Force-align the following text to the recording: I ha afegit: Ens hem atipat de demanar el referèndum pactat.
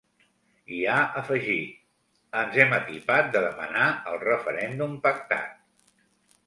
I 0.77 0.77
ha 0.93 0.95
afegit: 1.21 1.75
Ens 2.41 2.57
hem 2.63 2.73
atipat 2.79 3.31
de 3.37 3.45
demanar 3.47 3.87
el 4.13 4.19
referèndum 4.27 4.99
pactat. 5.07 5.55